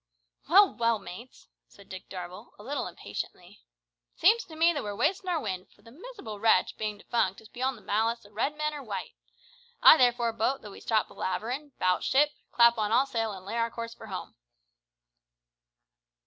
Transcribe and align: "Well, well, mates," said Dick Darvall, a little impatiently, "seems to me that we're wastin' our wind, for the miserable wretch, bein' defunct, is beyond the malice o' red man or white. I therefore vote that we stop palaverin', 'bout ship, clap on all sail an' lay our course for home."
"Well, 0.49 0.73
well, 0.73 0.97
mates," 0.97 1.47
said 1.67 1.87
Dick 1.87 2.09
Darvall, 2.09 2.53
a 2.57 2.63
little 2.63 2.87
impatiently, 2.87 3.61
"seems 4.15 4.43
to 4.45 4.55
me 4.55 4.73
that 4.73 4.81
we're 4.81 4.95
wastin' 4.95 5.29
our 5.29 5.39
wind, 5.39 5.69
for 5.71 5.83
the 5.83 5.91
miserable 5.91 6.39
wretch, 6.39 6.75
bein' 6.75 6.97
defunct, 6.97 7.39
is 7.39 7.49
beyond 7.49 7.77
the 7.77 7.83
malice 7.83 8.25
o' 8.25 8.31
red 8.31 8.57
man 8.57 8.73
or 8.73 8.81
white. 8.81 9.11
I 9.79 9.97
therefore 9.97 10.33
vote 10.33 10.63
that 10.63 10.71
we 10.71 10.79
stop 10.79 11.07
palaverin', 11.07 11.73
'bout 11.77 12.03
ship, 12.03 12.31
clap 12.51 12.79
on 12.79 12.91
all 12.91 13.05
sail 13.05 13.31
an' 13.31 13.45
lay 13.45 13.57
our 13.57 13.69
course 13.69 13.93
for 13.93 14.07
home." 14.07 14.33